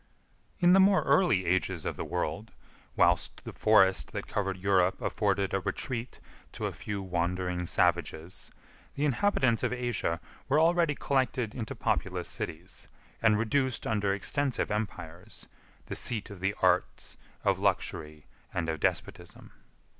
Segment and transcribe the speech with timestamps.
[0.59, 2.53] In the more early ages of the world,
[2.95, 6.19] whilst the forest that covered Europe afforded a retreat
[6.53, 8.49] to a few wandering savages,
[8.95, 10.19] the inhabitants of Asia
[10.49, 12.87] were already collected into populous cities,
[13.21, 15.47] and reduced under extensive empires
[15.85, 19.51] the seat of the arts, of luxury, and of despotism.